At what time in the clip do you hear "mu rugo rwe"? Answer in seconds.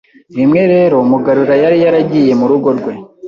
2.39-2.93